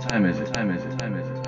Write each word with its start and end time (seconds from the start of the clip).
Time 0.00 0.26
is 0.26 0.38
it? 0.38 0.46
Time 0.48 0.70
is 0.70 0.84
it? 0.84 0.98
Time 0.98 1.16
is 1.16 1.28
it? 1.28 1.47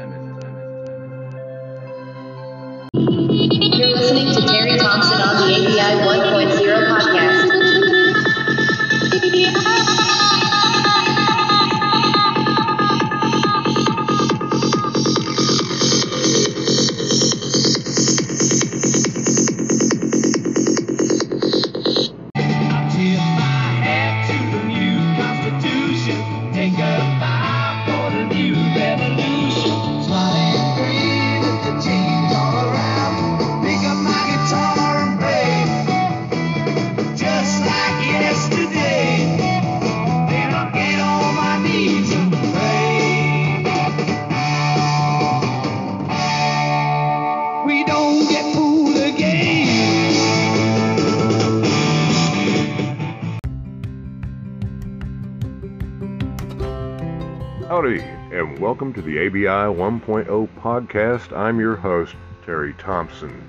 Howdy, 57.80 58.02
and 58.30 58.58
welcome 58.58 58.92
to 58.92 59.00
the 59.00 59.26
ABI 59.26 59.74
1.0 59.74 60.48
podcast. 60.58 61.34
I'm 61.34 61.58
your 61.58 61.76
host, 61.76 62.14
Terry 62.44 62.74
Thompson. 62.74 63.42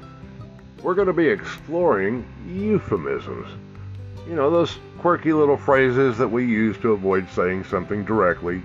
We're 0.82 0.94
going 0.94 1.08
to 1.08 1.14
be 1.14 1.28
exploring 1.28 2.26
euphemisms. 2.48 3.50
You 4.26 4.36
know, 4.36 4.50
those 4.50 4.78
quirky 5.00 5.34
little 5.34 5.58
phrases 5.58 6.18
that 6.18 6.30
we 6.30 6.46
use 6.46 6.78
to 6.78 6.94
avoid 6.94 7.30
saying 7.30 7.66
something 7.66 8.06
directly, 8.06 8.64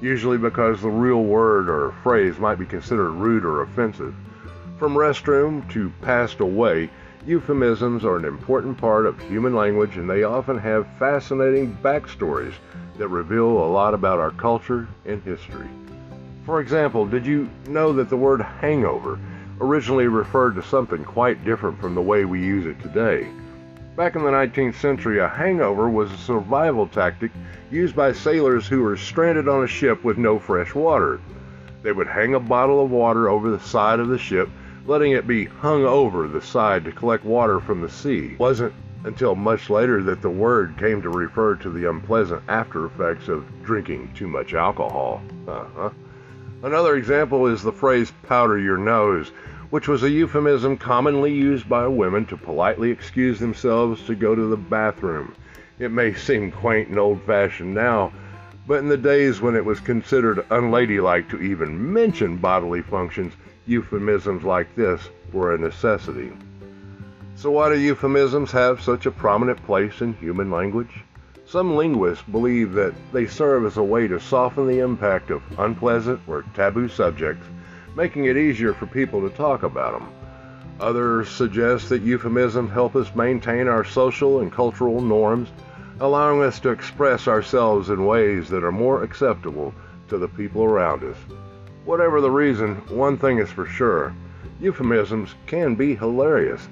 usually 0.00 0.38
because 0.38 0.80
the 0.80 0.88
real 0.88 1.24
word 1.24 1.68
or 1.68 1.92
phrase 2.02 2.38
might 2.38 2.58
be 2.58 2.64
considered 2.64 3.10
rude 3.10 3.44
or 3.44 3.60
offensive. 3.60 4.14
From 4.78 4.94
restroom 4.94 5.70
to 5.72 5.92
passed 6.00 6.40
away, 6.40 6.88
euphemisms 7.26 8.04
are 8.04 8.16
an 8.16 8.24
important 8.24 8.76
part 8.76 9.06
of 9.06 9.20
human 9.20 9.54
language 9.54 9.96
and 9.96 10.10
they 10.10 10.24
often 10.24 10.58
have 10.58 10.86
fascinating 10.98 11.76
backstories 11.82 12.54
that 12.98 13.08
reveal 13.08 13.46
a 13.46 13.72
lot 13.72 13.94
about 13.94 14.18
our 14.18 14.32
culture 14.32 14.88
and 15.06 15.22
history. 15.22 15.68
For 16.44 16.60
example, 16.60 17.06
did 17.06 17.24
you 17.24 17.48
know 17.68 17.92
that 17.92 18.08
the 18.08 18.16
word 18.16 18.40
hangover 18.40 19.18
originally 19.60 20.08
referred 20.08 20.56
to 20.56 20.62
something 20.62 21.04
quite 21.04 21.44
different 21.44 21.80
from 21.80 21.94
the 21.94 22.02
way 22.02 22.24
we 22.24 22.40
use 22.40 22.66
it 22.66 22.80
today? 22.82 23.28
Back 23.96 24.16
in 24.16 24.24
the 24.24 24.30
19th 24.30 24.74
century, 24.74 25.20
a 25.20 25.28
hangover 25.28 25.88
was 25.88 26.10
a 26.10 26.16
survival 26.16 26.88
tactic 26.88 27.30
used 27.70 27.94
by 27.94 28.12
sailors 28.12 28.66
who 28.66 28.82
were 28.82 28.96
stranded 28.96 29.48
on 29.48 29.62
a 29.62 29.68
ship 29.68 30.02
with 30.02 30.18
no 30.18 30.38
fresh 30.38 30.74
water. 30.74 31.20
They 31.82 31.92
would 31.92 32.08
hang 32.08 32.34
a 32.34 32.40
bottle 32.40 32.82
of 32.82 32.90
water 32.90 33.28
over 33.28 33.50
the 33.50 33.60
side 33.60 34.00
of 34.00 34.08
the 34.08 34.18
ship, 34.18 34.48
letting 34.86 35.12
it 35.12 35.26
be 35.26 35.44
hung 35.44 35.84
over 35.84 36.26
the 36.26 36.42
side 36.42 36.84
to 36.84 36.92
collect 36.92 37.24
water 37.24 37.60
from 37.60 37.80
the 37.80 37.88
sea. 37.88 38.34
Wasn't 38.38 38.72
until 39.04 39.34
much 39.34 39.70
later 39.70 40.02
that 40.02 40.22
the 40.22 40.30
word 40.30 40.76
came 40.78 41.02
to 41.02 41.08
refer 41.08 41.56
to 41.56 41.70
the 41.70 41.88
unpleasant 41.88 42.42
after 42.48 42.86
effects 42.86 43.28
of 43.28 43.44
drinking 43.64 44.12
too 44.14 44.28
much 44.28 44.54
alcohol. 44.54 45.20
Uh-huh. 45.48 45.90
Another 46.62 46.96
example 46.96 47.46
is 47.46 47.62
the 47.62 47.72
phrase 47.72 48.12
powder 48.22 48.58
your 48.58 48.76
nose, 48.76 49.32
which 49.70 49.88
was 49.88 50.02
a 50.02 50.10
euphemism 50.10 50.76
commonly 50.76 51.32
used 51.32 51.68
by 51.68 51.86
women 51.86 52.24
to 52.26 52.36
politely 52.36 52.90
excuse 52.90 53.40
themselves 53.40 54.04
to 54.04 54.14
go 54.14 54.34
to 54.34 54.46
the 54.46 54.56
bathroom. 54.56 55.34
It 55.78 55.90
may 55.90 56.14
seem 56.14 56.52
quaint 56.52 56.90
and 56.90 56.98
old 56.98 57.22
fashioned 57.22 57.74
now, 57.74 58.12
but 58.68 58.78
in 58.78 58.88
the 58.88 58.96
days 58.96 59.40
when 59.40 59.56
it 59.56 59.64
was 59.64 59.80
considered 59.80 60.44
unladylike 60.50 61.28
to 61.30 61.42
even 61.42 61.92
mention 61.92 62.36
bodily 62.36 62.82
functions, 62.82 63.32
euphemisms 63.66 64.42
like 64.42 64.74
this 64.74 65.00
were 65.32 65.54
a 65.54 65.58
necessity. 65.58 66.32
So, 67.36 67.50
why 67.50 67.68
do 67.68 67.78
euphemisms 67.78 68.50
have 68.52 68.82
such 68.82 69.06
a 69.06 69.10
prominent 69.10 69.64
place 69.64 70.00
in 70.00 70.14
human 70.14 70.50
language? 70.50 71.04
Some 71.46 71.76
linguists 71.76 72.24
believe 72.30 72.72
that 72.72 72.94
they 73.12 73.26
serve 73.26 73.66
as 73.66 73.76
a 73.76 73.82
way 73.82 74.08
to 74.08 74.18
soften 74.18 74.66
the 74.66 74.78
impact 74.78 75.30
of 75.30 75.42
unpleasant 75.58 76.20
or 76.26 76.44
taboo 76.54 76.88
subjects, 76.88 77.46
making 77.94 78.24
it 78.24 78.36
easier 78.36 78.72
for 78.72 78.86
people 78.86 79.20
to 79.20 79.36
talk 79.36 79.62
about 79.62 79.92
them. 79.92 80.08
Others 80.80 81.28
suggest 81.28 81.88
that 81.88 82.02
euphemisms 82.02 82.70
help 82.70 82.96
us 82.96 83.14
maintain 83.14 83.68
our 83.68 83.84
social 83.84 84.40
and 84.40 84.50
cultural 84.50 85.00
norms, 85.00 85.50
allowing 86.00 86.42
us 86.42 86.58
to 86.60 86.70
express 86.70 87.28
ourselves 87.28 87.90
in 87.90 88.06
ways 88.06 88.48
that 88.48 88.64
are 88.64 88.72
more 88.72 89.02
acceptable 89.02 89.74
to 90.08 90.18
the 90.18 90.28
people 90.28 90.64
around 90.64 91.04
us. 91.04 91.16
Whatever 91.84 92.20
the 92.20 92.30
reason, 92.30 92.76
one 92.88 93.18
thing 93.18 93.38
is 93.38 93.50
for 93.50 93.66
sure 93.66 94.14
euphemisms 94.62 95.34
can 95.46 95.74
be 95.74 95.94
hilarious. 95.94 96.68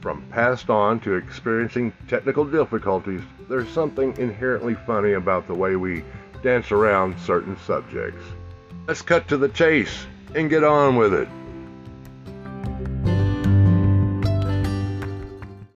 From 0.00 0.22
passed 0.30 0.70
on 0.70 1.00
to 1.00 1.14
experiencing 1.14 1.92
technical 2.08 2.44
difficulties, 2.44 3.20
there's 3.48 3.68
something 3.68 4.16
inherently 4.16 4.74
funny 4.86 5.12
about 5.12 5.46
the 5.46 5.54
way 5.54 5.76
we 5.76 6.02
dance 6.42 6.72
around 6.72 7.18
certain 7.20 7.56
subjects. 7.58 8.24
Let's 8.86 9.02
cut 9.02 9.28
to 9.28 9.36
the 9.36 9.48
chase 9.50 10.06
and 10.34 10.50
get 10.50 10.64
on 10.64 10.96
with 10.96 11.14
it. 11.14 11.28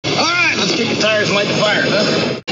All 0.05 0.25
right, 0.25 0.57
let's 0.57 0.75
kick 0.75 0.89
the 0.97 1.01
tires 1.01 1.29
and 1.29 1.37
light 1.37 1.49
the 1.49 1.55
fire, 1.55 1.83
huh? 1.85 2.43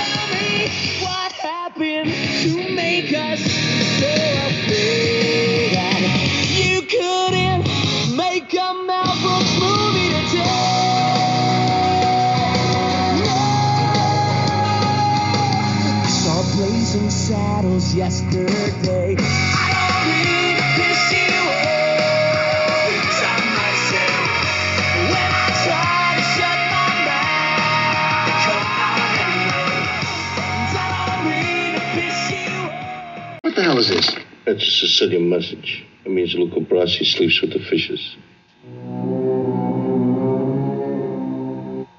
You 17.94 18.02
off. 18.02 18.10
What 33.42 33.54
the 33.54 33.62
hell 33.62 33.78
is 33.78 33.88
this? 33.88 34.16
That's 34.44 34.62
a 34.62 34.70
Sicilian 34.70 35.30
message. 35.30 35.86
It 36.04 36.10
means 36.10 36.34
Luca 36.34 36.60
Brasi 36.60 37.06
sleeps 37.06 37.40
with 37.40 37.52
the 37.52 37.60
fishes. 37.60 38.16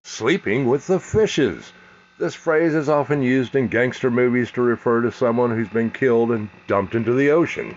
Sleeping 0.03 0.65
with 0.65 0.87
the 0.87 0.99
fishes. 0.99 1.71
This 2.17 2.33
phrase 2.33 2.73
is 2.73 2.87
often 2.87 3.21
used 3.21 3.57
in 3.57 3.67
gangster 3.67 4.09
movies 4.09 4.49
to 4.51 4.61
refer 4.61 5.01
to 5.01 5.11
someone 5.11 5.51
who's 5.51 5.67
been 5.67 5.89
killed 5.89 6.31
and 6.31 6.47
dumped 6.65 6.95
into 6.95 7.11
the 7.13 7.29
ocean. 7.29 7.75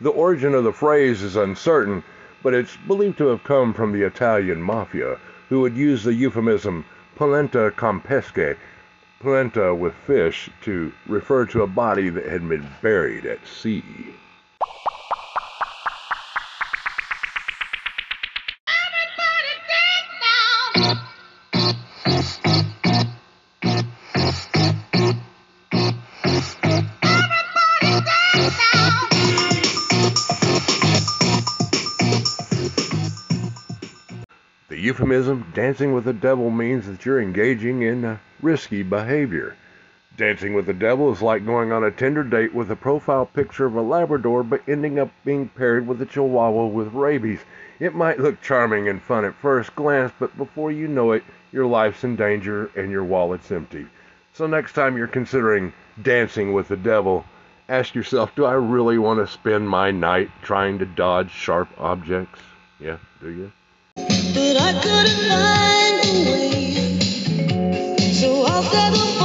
The 0.00 0.10
origin 0.10 0.54
of 0.54 0.64
the 0.64 0.72
phrase 0.72 1.22
is 1.22 1.36
uncertain, 1.36 2.02
but 2.42 2.52
it's 2.52 2.76
believed 2.76 3.16
to 3.18 3.28
have 3.28 3.44
come 3.44 3.72
from 3.72 3.92
the 3.92 4.02
Italian 4.02 4.60
mafia, 4.60 5.18
who 5.48 5.60
would 5.60 5.76
use 5.76 6.02
the 6.02 6.14
euphemism 6.14 6.84
polenta 7.14 7.72
con 7.76 8.00
polenta 9.20 9.72
with 9.72 9.94
fish, 9.94 10.50
to 10.62 10.92
refer 11.06 11.46
to 11.46 11.62
a 11.62 11.68
body 11.68 12.08
that 12.08 12.26
had 12.26 12.48
been 12.48 12.66
buried 12.82 13.24
at 13.24 13.46
sea. 13.46 13.84
Dancing 35.16 35.94
with 35.94 36.04
the 36.04 36.12
devil 36.12 36.50
means 36.50 36.86
that 36.86 37.06
you're 37.06 37.22
engaging 37.22 37.80
in 37.80 38.04
uh, 38.04 38.18
risky 38.42 38.82
behavior. 38.82 39.56
Dancing 40.14 40.52
with 40.52 40.66
the 40.66 40.74
devil 40.74 41.10
is 41.10 41.22
like 41.22 41.46
going 41.46 41.72
on 41.72 41.82
a 41.82 41.90
Tinder 41.90 42.22
date 42.22 42.54
with 42.54 42.70
a 42.70 42.76
profile 42.76 43.24
picture 43.24 43.64
of 43.64 43.76
a 43.76 43.80
Labrador 43.80 44.42
but 44.42 44.60
ending 44.68 44.98
up 44.98 45.10
being 45.24 45.48
paired 45.48 45.86
with 45.86 46.02
a 46.02 46.04
Chihuahua 46.04 46.66
with 46.66 46.92
rabies. 46.92 47.40
It 47.80 47.94
might 47.94 48.20
look 48.20 48.42
charming 48.42 48.88
and 48.90 49.00
fun 49.00 49.24
at 49.24 49.34
first 49.36 49.74
glance, 49.74 50.12
but 50.18 50.36
before 50.36 50.70
you 50.70 50.86
know 50.86 51.12
it, 51.12 51.24
your 51.50 51.64
life's 51.64 52.04
in 52.04 52.14
danger 52.16 52.70
and 52.76 52.90
your 52.90 53.04
wallet's 53.04 53.50
empty. 53.50 53.86
So 54.34 54.46
next 54.46 54.74
time 54.74 54.98
you're 54.98 55.06
considering 55.06 55.72
dancing 56.02 56.52
with 56.52 56.68
the 56.68 56.76
devil, 56.76 57.24
ask 57.70 57.94
yourself, 57.94 58.34
do 58.34 58.44
I 58.44 58.52
really 58.52 58.98
want 58.98 59.20
to 59.20 59.32
spend 59.32 59.66
my 59.66 59.90
night 59.90 60.30
trying 60.42 60.78
to 60.80 60.84
dodge 60.84 61.30
sharp 61.30 61.70
objects? 61.78 62.40
Yeah, 62.78 62.98
do 63.22 63.30
you? 63.30 63.52
But 63.96 64.56
I 64.58 64.72
couldn't 64.82 65.22
find 65.30 65.96
a 66.04 66.30
way. 66.30 66.74
So 68.12 68.42
I'll 68.44 68.62
settle 68.62 69.15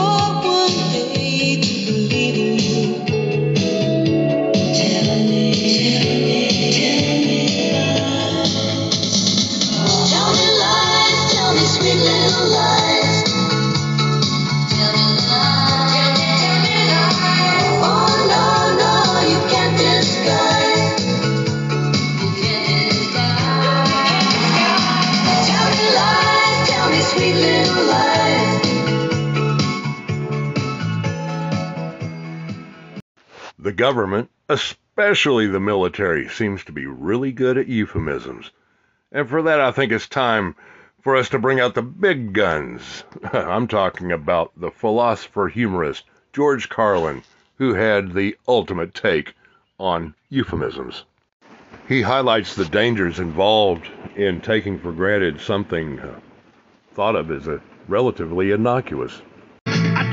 The 33.71 33.77
government, 33.77 34.29
especially 34.49 35.47
the 35.47 35.61
military, 35.61 36.27
seems 36.27 36.65
to 36.65 36.73
be 36.73 36.85
really 36.87 37.31
good 37.31 37.57
at 37.57 37.69
euphemisms. 37.69 38.51
And 39.13 39.29
for 39.29 39.41
that, 39.43 39.61
I 39.61 39.71
think 39.71 39.93
it's 39.93 40.09
time 40.09 40.55
for 41.01 41.15
us 41.15 41.29
to 41.29 41.39
bring 41.39 41.61
out 41.61 41.73
the 41.73 41.81
big 41.81 42.33
guns. 42.33 43.05
I'm 43.31 43.69
talking 43.69 44.11
about 44.11 44.51
the 44.57 44.71
philosopher 44.71 45.47
humorist 45.47 46.03
George 46.33 46.67
Carlin, 46.67 47.23
who 47.59 47.73
had 47.73 48.11
the 48.11 48.35
ultimate 48.45 48.93
take 48.93 49.35
on 49.79 50.15
euphemisms. 50.29 51.05
He 51.87 52.01
highlights 52.01 52.55
the 52.55 52.65
dangers 52.65 53.19
involved 53.19 53.87
in 54.17 54.41
taking 54.41 54.79
for 54.79 54.91
granted 54.91 55.39
something 55.39 55.97
uh, 55.97 56.19
thought 56.93 57.15
of 57.15 57.31
as 57.31 57.47
a 57.47 57.61
relatively 57.87 58.51
innocuous. 58.51 59.21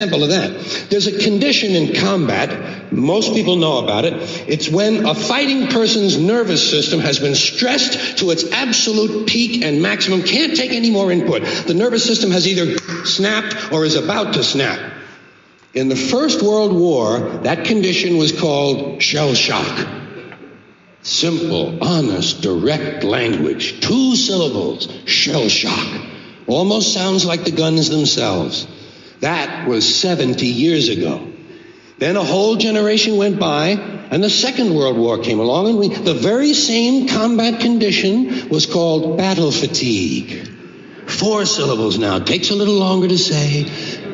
Example 0.00 0.24
of 0.24 0.30
that. 0.30 0.88
There's 0.90 1.06
a 1.06 1.18
condition 1.18 1.72
in 1.72 1.94
combat, 1.94 2.92
most 2.92 3.32
people 3.32 3.56
know 3.56 3.78
about 3.78 4.04
it. 4.04 4.14
It's 4.48 4.68
when 4.68 5.06
a 5.06 5.14
fighting 5.14 5.68
person's 5.68 6.18
nervous 6.18 6.68
system 6.68 7.00
has 7.00 7.18
been 7.18 7.34
stressed 7.34 8.18
to 8.18 8.30
its 8.30 8.50
absolute 8.50 9.28
peak 9.28 9.62
and 9.62 9.82
maximum, 9.82 10.22
can't 10.22 10.56
take 10.56 10.72
any 10.72 10.90
more 10.90 11.12
input. 11.12 11.44
The 11.44 11.74
nervous 11.74 12.04
system 12.04 12.32
has 12.32 12.46
either 12.48 12.76
snapped 13.04 13.72
or 13.72 13.84
is 13.84 13.94
about 13.94 14.34
to 14.34 14.42
snap. 14.42 14.80
In 15.74 15.88
the 15.88 15.96
First 15.96 16.42
World 16.42 16.72
War, 16.72 17.18
that 17.42 17.64
condition 17.64 18.16
was 18.16 18.32
called 18.32 19.02
shell 19.02 19.34
shock. 19.34 19.88
Simple, 21.02 21.84
honest, 21.84 22.40
direct 22.42 23.04
language. 23.04 23.80
Two 23.80 24.16
syllables. 24.16 24.88
Shell 25.04 25.48
shock. 25.48 26.02
Almost 26.46 26.94
sounds 26.94 27.24
like 27.24 27.44
the 27.44 27.50
guns 27.50 27.90
themselves. 27.90 28.66
That 29.24 29.66
was 29.66 29.86
70 29.96 30.46
years 30.46 30.90
ago. 30.90 31.26
Then 31.96 32.16
a 32.16 32.22
whole 32.22 32.56
generation 32.56 33.16
went 33.16 33.40
by, 33.40 33.68
and 34.10 34.22
the 34.22 34.28
Second 34.28 34.74
World 34.74 34.98
War 34.98 35.18
came 35.18 35.40
along, 35.40 35.68
and 35.68 35.78
we, 35.78 35.88
the 35.88 36.12
very 36.12 36.52
same 36.52 37.08
combat 37.08 37.60
condition 37.60 38.50
was 38.50 38.66
called 38.66 39.16
battle 39.16 39.50
fatigue. 39.50 40.46
Four 41.06 41.46
syllables 41.46 41.98
now. 41.98 42.18
Takes 42.18 42.50
a 42.50 42.54
little 42.54 42.74
longer 42.74 43.08
to 43.08 43.16
say. 43.16 43.64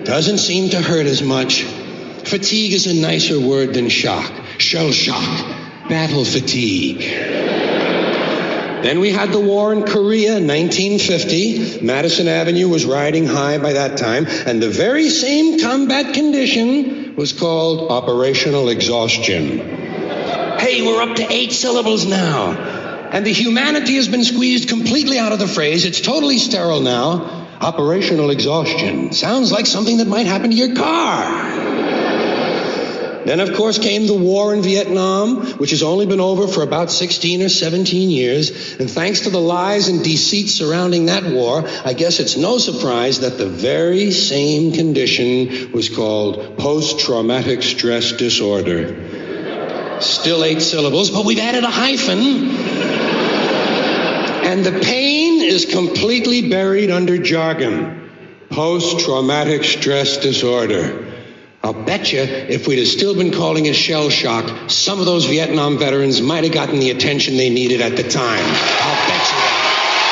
Doesn't 0.05 0.39
seem 0.39 0.71
to 0.71 0.81
hurt 0.81 1.07
as 1.07 1.23
much. 1.23 1.65
Fatigue 1.65 2.73
is 2.73 2.87
a 2.87 2.95
nicer 2.95 3.41
word 3.41 3.75
than 3.75 3.89
shock. 3.89 4.33
Shell 4.59 4.93
shock. 4.93 5.89
Battle 5.89 6.25
fatigue. 6.25 7.70
Then 8.83 9.01
we 9.01 9.11
had 9.13 9.31
the 9.31 9.41
war 9.41 9.73
in 9.73 9.85
Korea, 9.85 10.37
in 10.39 10.47
1950. 10.47 11.81
Madison 11.85 12.29
Avenue 12.29 12.69
was 12.69 12.85
riding 12.85 13.27
high 13.27 13.59
by 13.59 13.75
that 13.75 13.99
time, 13.99 14.27
and 14.27 14.63
the 14.63 14.71
very 14.71 15.11
same 15.11 15.61
combat 15.61 16.15
condition 16.15 17.15
was 17.17 17.33
called 17.33 17.91
operational 17.91 18.69
exhaustion. 18.69 19.59
Hey, 20.59 20.83
we're 20.83 21.03
up 21.03 21.17
to 21.17 21.27
eight 21.31 21.53
syllables 21.53 22.07
now. 22.07 22.53
And 23.13 23.27
the 23.27 23.33
humanity 23.33 23.97
has 23.97 24.09
been 24.09 24.25
squeezed 24.25 24.69
completely 24.69 25.19
out 25.19 25.33
of 25.33 25.39
the 25.39 25.49
phrase. 25.49 25.85
It's 25.85 26.01
totally 26.01 26.39
sterile 26.39 26.81
now. 26.81 27.49
Operational 27.61 28.31
exhaustion. 28.31 29.13
Sounds 29.13 29.51
like 29.53 29.67
something 29.67 29.99
that 29.99 30.07
might 30.07 30.27
happen 30.27 30.51
to 30.51 30.57
your 30.57 30.75
car. 30.77 32.00
Then, 33.25 33.41
of 33.41 33.55
course, 33.55 33.79
came 33.79 34.07
the 34.07 34.15
war 34.15 34.55
in 34.55 34.63
Vietnam, 34.63 35.47
which 35.59 35.71
has 35.71 35.83
only 35.83 36.07
been 36.07 36.21
over 36.21 36.49
for 36.49 36.63
about 36.63 36.91
16 36.91 37.43
or 37.43 37.49
17 37.49 38.11
years. 38.11 38.79
And 38.79 38.91
thanks 38.91 39.21
to 39.21 39.31
the 39.31 39.41
lies 39.41 39.89
and 39.89 40.03
deceit 40.03 40.49
surrounding 40.49 41.07
that 41.07 41.25
war, 41.25 41.65
I 41.85 41.93
guess 41.93 42.21
it's 42.21 42.37
no 42.37 42.59
surprise 42.59 43.21
that 43.21 43.39
the 43.39 43.47
very 43.49 44.11
same 44.11 44.73
condition 44.73 45.73
was 45.73 45.89
called 45.89 46.59
post 46.59 47.01
traumatic 47.01 47.63
stress 47.63 48.13
disorder. 48.13 50.01
Still 50.01 50.45
eight 50.45 50.63
syllables, 50.63 51.11
but 51.11 51.27
we've 51.27 51.39
added 51.39 51.65
a 51.65 51.71
hyphen. 51.71 52.51
And 54.47 54.65
the 54.65 54.81
pain 54.81 55.43
is 55.43 55.67
completely 55.67 56.49
buried 56.49 56.91
under 56.91 57.19
jargon 57.19 58.01
post 58.51 59.01
traumatic 59.01 59.63
stress 59.63 60.17
disorder. 60.17 61.10
I'll 61.63 61.75
bet 61.75 62.11
you 62.11 62.21
if 62.21 62.67
we'd 62.67 62.79
have 62.79 62.89
still 62.89 63.15
been 63.15 63.33
calling 63.33 63.67
it 63.67 63.75
shell 63.75 64.09
shock, 64.09 64.71
some 64.71 64.99
of 64.99 65.05
those 65.05 65.27
Vietnam 65.27 65.77
veterans 65.77 66.23
might 66.23 66.45
have 66.45 66.55
gotten 66.55 66.81
the 66.81 66.91
attention 66.91 67.37
they 67.37 67.51
needed 67.51 67.83
at 67.83 67.97
the 67.97 68.03
time. 68.03 68.45
I'll 68.45 69.09
bet 69.09 69.21
you 69.29 69.37
that. 69.37 69.57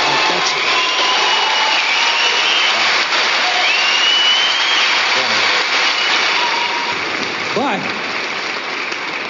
I'll 0.04 0.28
bet 0.28 0.44
you 0.52 0.62
that. 0.62 0.78
But 7.54 7.80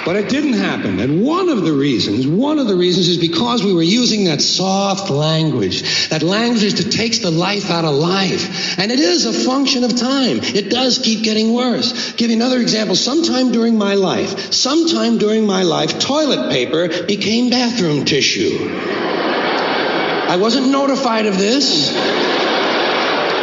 but 0.09 0.15
it 0.15 0.27
didn't 0.27 0.53
happen. 0.53 0.99
And 0.99 1.21
one 1.21 1.49
of 1.49 1.61
the 1.61 1.71
reasons, 1.71 2.25
one 2.25 2.57
of 2.57 2.67
the 2.67 2.75
reasons 2.75 3.07
is 3.09 3.19
because 3.19 3.63
we 3.63 3.75
were 3.75 3.83
using 3.83 4.23
that 4.23 4.41
soft 4.41 5.11
language, 5.11 6.09
that 6.09 6.23
language 6.23 6.73
that 6.73 6.91
takes 6.91 7.19
the 7.19 7.29
life 7.29 7.69
out 7.69 7.85
of 7.85 7.93
life. 7.93 8.79
And 8.79 8.91
it 8.91 8.99
is 8.99 9.27
a 9.27 9.31
function 9.31 9.83
of 9.83 9.95
time. 9.95 10.39
It 10.41 10.71
does 10.71 10.97
keep 10.97 11.23
getting 11.23 11.53
worse. 11.53 12.13
Give 12.13 12.31
you 12.31 12.37
another 12.37 12.59
example. 12.59 12.95
Sometime 12.95 13.51
during 13.51 13.77
my 13.77 13.93
life, 13.93 14.51
sometime 14.51 15.19
during 15.19 15.45
my 15.45 15.61
life, 15.61 15.99
toilet 15.99 16.49
paper 16.49 16.87
became 17.05 17.51
bathroom 17.51 18.03
tissue. 18.03 18.67
I 18.67 20.37
wasn't 20.41 20.69
notified 20.69 21.27
of 21.27 21.37
this. 21.37 21.93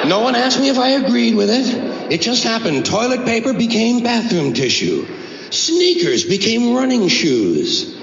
No 0.04 0.18
one 0.18 0.34
asked 0.34 0.58
me 0.58 0.68
if 0.68 0.80
I 0.80 0.88
agreed 0.88 1.36
with 1.36 1.48
it. 1.48 2.12
It 2.12 2.22
just 2.22 2.42
happened. 2.42 2.84
Toilet 2.86 3.24
paper 3.24 3.52
became 3.52 4.02
bathroom 4.02 4.52
tissue. 4.52 5.06
Sneakers 5.50 6.24
became 6.24 6.74
running 6.74 7.08
shoes. 7.08 7.96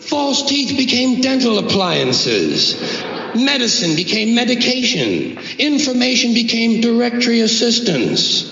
False 0.00 0.46
teeth 0.48 0.76
became 0.76 1.20
dental 1.20 1.58
appliances. 1.58 2.80
Medicine 3.34 3.94
became 3.94 4.34
medication. 4.34 5.38
Information 5.58 6.34
became 6.34 6.80
directory 6.80 7.40
assistance. 7.40 8.44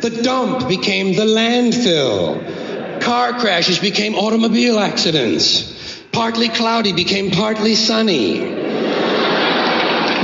The 0.00 0.10
dump 0.10 0.68
became 0.68 1.14
the 1.14 1.24
landfill. 1.24 3.00
Car 3.00 3.34
crashes 3.38 3.78
became 3.78 4.14
automobile 4.14 4.78
accidents. 4.78 5.72
Partly 6.12 6.48
cloudy 6.48 6.92
became 6.92 7.30
partly 7.30 7.74
sunny. 7.74 8.40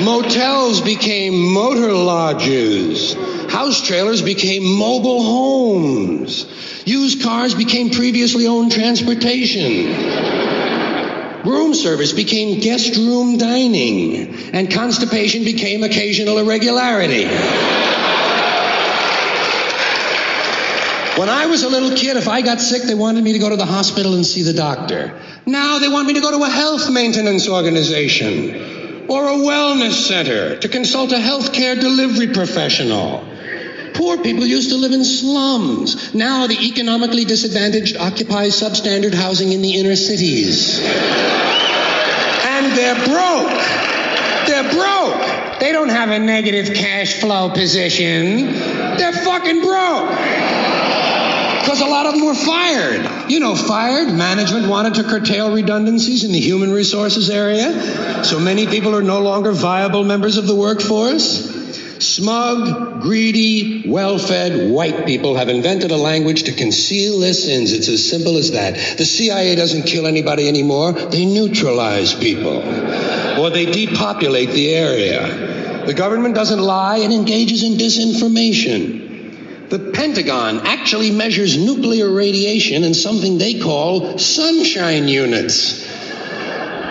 Motels 0.03 0.81
became 0.81 1.53
motor 1.53 1.93
lodges. 1.93 3.15
House 3.53 3.87
trailers 3.87 4.23
became 4.23 4.65
mobile 4.65 5.23
homes. 5.23 6.47
Used 6.87 7.23
cars 7.23 7.55
became 7.55 7.91
previously 7.91 8.47
owned 8.47 8.73
transportation. 8.73 9.89
Room 11.45 11.75
service 11.75 12.13
became 12.15 12.61
guest 12.61 12.97
room 12.97 13.37
dining. 13.37 14.35
And 14.55 14.73
constipation 14.73 15.45
became 15.45 15.83
occasional 15.83 16.39
irregularity. 16.39 17.27
When 21.21 21.29
I 21.29 21.45
was 21.47 21.63
a 21.63 21.69
little 21.69 21.95
kid, 21.95 22.17
if 22.17 22.29
I 22.29 22.41
got 22.41 22.59
sick, 22.59 22.85
they 22.85 22.95
wanted 22.95 23.23
me 23.23 23.35
to 23.35 23.39
go 23.39 23.51
to 23.51 23.57
the 23.57 23.67
hospital 23.67 24.15
and 24.15 24.25
see 24.25 24.45
the 24.45 24.55
doctor. 24.55 25.21
Now 25.45 25.79
they 25.79 25.89
want 25.89 26.07
me 26.07 26.15
to 26.15 26.23
go 26.23 26.31
to 26.31 26.43
a 26.43 26.49
health 26.49 26.91
maintenance 26.91 27.51
organization. 27.51 28.81
or 29.09 29.29
a 29.29 29.33
wellness 29.33 29.93
center 29.93 30.57
to 30.57 30.69
consult 30.69 31.13
a 31.13 31.17
healthcare 31.17 31.79
delivery 31.79 32.29
professional. 32.29 33.23
Poor 34.03 34.19
people 34.19 34.45
used 34.45 34.71
to 34.71 34.77
live 34.79 34.91
in 34.91 35.05
slums. 35.05 36.13
Now 36.13 36.49
the 36.49 36.59
economically 36.59 37.25
disadvantaged 37.25 37.97
occupy 37.97 38.47
substandard 38.47 39.15
housing 39.15 39.53
in 39.53 39.63
the 39.63 39.79
inner 39.79 39.95
cities. 39.95 40.81
And 40.81 42.77
they're 42.77 42.97
broke. 42.97 43.63
They're 44.49 44.69
broke. 44.73 45.61
They 45.61 45.71
don't 45.71 45.91
have 45.91 46.11
a 46.11 46.19
negative 46.19 46.75
cash 46.75 47.21
flow 47.21 47.51
position. 47.51 48.47
They're 48.99 49.13
fucking 49.13 49.61
broke. 49.61 50.09
Because 51.61 51.81
a 51.81 51.87
lot 51.87 52.07
of 52.07 52.15
them 52.15 52.27
were 52.27 52.35
fired. 52.35 53.31
You 53.31 53.39
know, 53.39 53.55
fired. 53.55 54.13
Management 54.13 54.67
wanted 54.67 54.95
to 54.95 55.05
curtail 55.05 55.55
redundancies 55.55 56.25
in 56.25 56.33
the 56.33 56.41
human 56.41 56.73
resources 56.73 57.31
area. 57.31 58.25
So 58.25 58.41
many 58.41 58.67
people 58.67 58.97
are 58.97 59.03
no 59.03 59.21
longer 59.21 59.53
viable 59.53 60.03
members 60.03 60.39
of 60.39 60.49
the 60.49 60.57
workforce. 60.57 61.62
Smug, 62.03 63.01
greedy, 63.01 63.85
well 63.89 64.19
fed 64.19 64.71
white 64.71 65.07
people 65.07 65.37
have 65.37 65.49
invented 65.49 65.93
a 65.93 65.97
language 65.97 66.43
to 66.45 66.53
conceal 66.53 67.21
their 67.21 67.33
sins. 67.33 67.73
It's 67.73 67.89
as 67.89 68.09
simple 68.09 68.37
as 68.37 68.51
that. 68.53 68.99
The 68.99 69.05
CIA 69.05 69.55
doesn't 69.55 69.85
kill 69.85 70.07
anybody 70.07 70.49
anymore, 70.49 70.93
they 70.93 71.25
neutralize 71.25 72.13
people, 72.13 72.59
or 73.41 73.51
they 73.51 73.67
depopulate 73.67 74.51
the 74.51 74.75
area. 74.75 75.85
The 75.87 75.95
government 75.95 76.35
doesn't 76.35 76.61
lie, 76.61 76.99
it 76.99 77.13
engages 77.13 77.63
in 77.63 77.75
disinformation. 77.75 79.69
The 79.71 79.79
Pentagon 79.79 80.67
actually 80.67 81.13
measures 81.13 81.57
nuclear 81.57 82.11
radiation 82.13 82.85
in 82.85 82.95
something 82.95 83.39
they 83.39 83.61
call 83.61 84.19
sunshine 84.19 85.09
units. 85.09 85.89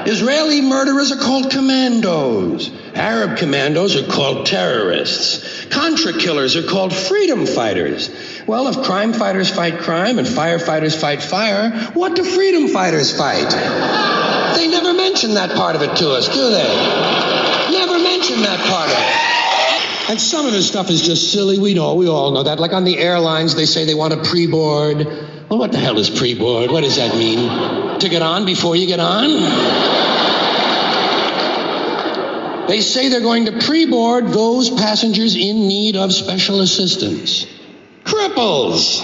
Israeli 0.07 0.61
murderers 0.61 1.11
are 1.11 1.19
called 1.19 1.51
commandos. 1.51 2.71
Arab 2.95 3.37
commandos 3.37 3.95
are 3.95 4.05
called 4.05 4.45
terrorists. 4.45 5.65
Contra 5.65 6.13
killers 6.13 6.55
are 6.55 6.63
called 6.63 6.93
freedom 6.93 7.45
fighters. 7.45 8.09
Well, 8.47 8.67
if 8.67 8.83
crime 8.85 9.13
fighters 9.13 9.49
fight 9.49 9.79
crime 9.79 10.19
and 10.19 10.27
firefighters 10.27 10.99
fight 10.99 11.21
fire, 11.21 11.71
what 11.93 12.15
do 12.15 12.23
freedom 12.23 12.67
fighters 12.67 13.15
fight? 13.17 13.49
They 14.57 14.67
never 14.67 14.93
mention 14.93 15.35
that 15.35 15.51
part 15.51 15.75
of 15.75 15.81
it 15.81 15.95
to 15.97 16.11
us, 16.11 16.27
do 16.27 16.49
they? 16.49 17.71
Never 17.71 17.99
mention 17.99 18.41
that 18.41 18.59
part 18.69 18.89
of 18.89 18.97
it. 18.97 20.09
And 20.11 20.19
some 20.19 20.45
of 20.45 20.51
this 20.51 20.67
stuff 20.67 20.89
is 20.89 21.01
just 21.01 21.31
silly. 21.31 21.57
We 21.57 21.73
know, 21.73 21.95
we 21.95 22.07
all 22.07 22.31
know 22.31 22.43
that. 22.43 22.59
Like 22.59 22.73
on 22.73 22.83
the 22.83 22.97
airlines, 22.97 23.55
they 23.55 23.65
say 23.65 23.85
they 23.85 23.95
want 23.95 24.13
a 24.13 24.21
pre 24.21 24.45
board. 24.47 25.05
Well, 25.49 25.59
what 25.59 25.71
the 25.71 25.77
hell 25.77 25.97
is 25.99 26.09
pre 26.09 26.37
board? 26.37 26.69
What 26.69 26.83
does 26.83 26.97
that 26.97 27.15
mean? 27.15 27.99
To 27.99 28.09
get 28.09 28.21
on 28.21 28.45
before 28.45 28.75
you 28.75 28.87
get 28.87 28.99
on? 28.99 30.00
They 32.67 32.81
say 32.81 33.09
they're 33.09 33.21
going 33.21 33.45
to 33.45 33.59
pre 33.65 33.85
board 33.85 34.27
those 34.29 34.69
passengers 34.69 35.35
in 35.35 35.67
need 35.67 35.95
of 35.95 36.13
special 36.13 36.61
assistance. 36.61 37.45
Cripples! 38.03 39.01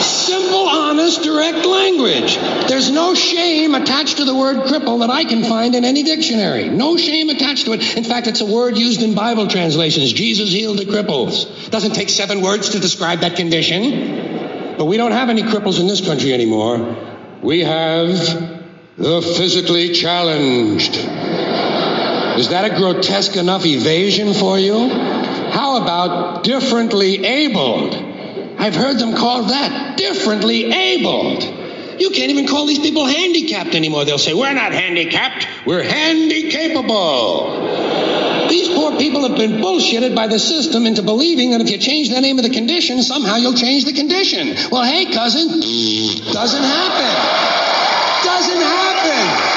Simple, 0.00 0.68
honest, 0.68 1.22
direct 1.22 1.66
language. 1.66 2.36
There's 2.68 2.90
no 2.90 3.14
shame 3.14 3.74
attached 3.74 4.18
to 4.18 4.24
the 4.24 4.34
word 4.34 4.58
cripple 4.68 5.00
that 5.00 5.10
I 5.10 5.24
can 5.24 5.42
find 5.42 5.74
in 5.74 5.84
any 5.84 6.02
dictionary. 6.02 6.68
No 6.68 6.96
shame 6.96 7.30
attached 7.30 7.66
to 7.66 7.72
it. 7.72 7.96
In 7.96 8.04
fact, 8.04 8.26
it's 8.26 8.40
a 8.40 8.46
word 8.46 8.76
used 8.76 9.02
in 9.02 9.14
Bible 9.14 9.48
translations. 9.48 10.12
Jesus 10.12 10.52
healed 10.52 10.78
the 10.78 10.84
cripples. 10.84 11.70
Doesn't 11.70 11.94
take 11.94 12.08
seven 12.08 12.42
words 12.42 12.70
to 12.70 12.78
describe 12.78 13.20
that 13.20 13.36
condition. 13.36 14.76
But 14.78 14.84
we 14.84 14.96
don't 14.96 15.12
have 15.12 15.28
any 15.28 15.42
cripples 15.42 15.80
in 15.80 15.88
this 15.88 16.00
country 16.00 16.32
anymore. 16.32 16.96
We 17.42 17.60
have 17.64 18.08
the 18.96 19.22
physically 19.22 19.92
challenged. 19.92 20.94
Is 22.38 22.50
that 22.50 22.70
a 22.70 22.76
grotesque 22.76 23.34
enough 23.34 23.66
evasion 23.66 24.32
for 24.32 24.60
you? 24.60 24.88
How 24.88 25.82
about 25.82 26.44
differently 26.44 27.24
abled? 27.24 27.96
I've 28.58 28.76
heard 28.76 28.96
them 28.98 29.16
called 29.16 29.50
that 29.50 29.96
differently 29.98 30.66
abled. 30.72 31.42
You 32.00 32.10
can't 32.10 32.30
even 32.30 32.46
call 32.46 32.66
these 32.66 32.78
people 32.78 33.06
handicapped 33.06 33.74
anymore. 33.74 34.04
They'll 34.04 34.18
say, 34.18 34.34
We're 34.34 34.54
not 34.54 34.70
handicapped, 34.72 35.48
we're 35.66 35.82
handy 35.82 36.48
capable. 36.48 38.46
These 38.48 38.68
poor 38.68 38.96
people 38.96 39.28
have 39.28 39.36
been 39.36 39.60
bullshitted 39.60 40.14
by 40.14 40.28
the 40.28 40.38
system 40.38 40.86
into 40.86 41.02
believing 41.02 41.50
that 41.50 41.60
if 41.60 41.68
you 41.70 41.78
change 41.78 42.08
the 42.08 42.20
name 42.20 42.38
of 42.38 42.44
the 42.44 42.50
condition, 42.50 43.02
somehow 43.02 43.34
you'll 43.34 43.54
change 43.54 43.84
the 43.84 43.92
condition. 43.92 44.54
Well, 44.70 44.84
hey, 44.84 45.06
cousin, 45.12 45.48
doesn't 45.58 46.62
happen. 46.62 48.24
Doesn't 48.24 48.62
happen. 48.62 49.47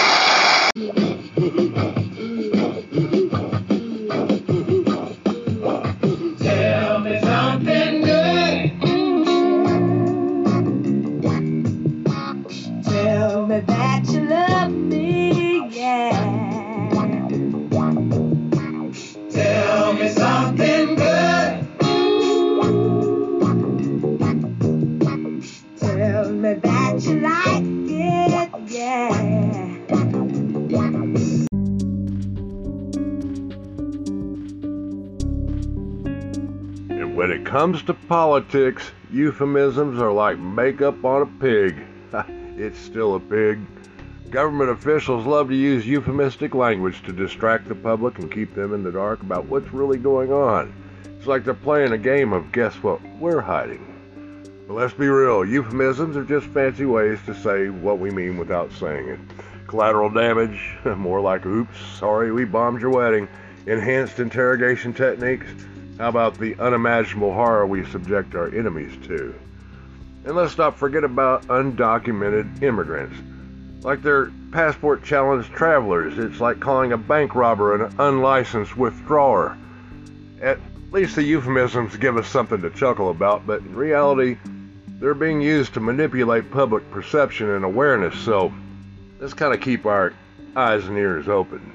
Comes 37.71 37.83
to 37.83 37.93
politics, 37.93 38.91
euphemisms 39.13 39.97
are 40.01 40.11
like 40.11 40.37
makeup 40.37 41.05
on 41.05 41.21
a 41.21 41.25
pig. 41.25 41.81
it's 42.57 42.77
still 42.77 43.15
a 43.15 43.19
pig. 43.21 43.61
Government 44.29 44.71
officials 44.71 45.25
love 45.25 45.47
to 45.47 45.55
use 45.55 45.87
euphemistic 45.87 46.53
language 46.53 47.01
to 47.03 47.13
distract 47.13 47.69
the 47.69 47.75
public 47.75 48.19
and 48.19 48.29
keep 48.29 48.53
them 48.53 48.73
in 48.73 48.83
the 48.83 48.91
dark 48.91 49.21
about 49.21 49.45
what's 49.45 49.71
really 49.71 49.97
going 49.97 50.33
on. 50.33 50.73
It's 51.17 51.27
like 51.27 51.45
they're 51.45 51.53
playing 51.53 51.93
a 51.93 51.97
game 51.97 52.33
of 52.33 52.51
guess 52.51 52.73
what 52.83 53.01
we're 53.21 53.39
hiding. 53.39 53.87
But 54.67 54.73
let's 54.73 54.93
be 54.93 55.07
real, 55.07 55.45
euphemisms 55.45 56.17
are 56.17 56.25
just 56.25 56.47
fancy 56.47 56.83
ways 56.83 57.19
to 57.25 57.33
say 57.33 57.69
what 57.69 57.99
we 57.99 58.11
mean 58.11 58.37
without 58.37 58.73
saying 58.73 59.07
it. 59.07 59.19
Collateral 59.67 60.09
damage, 60.09 60.75
more 60.97 61.21
like 61.21 61.45
oops, 61.45 61.79
sorry 61.97 62.33
we 62.33 62.43
bombed 62.43 62.81
your 62.81 62.91
wedding. 62.91 63.29
Enhanced 63.65 64.19
interrogation 64.19 64.91
techniques, 64.91 65.47
how 65.97 66.09
about 66.09 66.37
the 66.37 66.55
unimaginable 66.59 67.33
horror 67.33 67.65
we 67.65 67.85
subject 67.85 68.35
our 68.35 68.47
enemies 68.47 68.93
to? 69.07 69.35
And 70.25 70.35
let's 70.35 70.57
not 70.57 70.77
forget 70.77 71.03
about 71.03 71.47
undocumented 71.47 72.61
immigrants. 72.61 73.15
Like 73.83 74.01
they're 74.01 74.31
passport 74.51 75.03
challenged 75.03 75.51
travelers, 75.53 76.17
it's 76.17 76.39
like 76.39 76.59
calling 76.59 76.91
a 76.91 76.97
bank 76.97 77.35
robber 77.35 77.75
an 77.75 77.95
unlicensed 77.97 78.77
withdrawer. 78.77 79.57
At 80.41 80.59
least 80.91 81.15
the 81.15 81.23
euphemisms 81.23 81.95
give 81.97 82.17
us 82.17 82.27
something 82.27 82.61
to 82.61 82.69
chuckle 82.69 83.09
about, 83.09 83.47
but 83.47 83.61
in 83.61 83.75
reality, 83.75 84.37
they're 84.99 85.13
being 85.13 85.41
used 85.41 85.73
to 85.73 85.79
manipulate 85.79 86.51
public 86.51 86.89
perception 86.91 87.49
and 87.49 87.65
awareness, 87.65 88.15
so 88.19 88.53
let's 89.19 89.33
kind 89.33 89.53
of 89.53 89.61
keep 89.61 89.85
our 89.85 90.13
eyes 90.55 90.85
and 90.85 90.97
ears 90.97 91.27
open. 91.27 91.73